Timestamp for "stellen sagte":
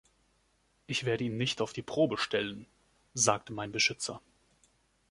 2.17-3.53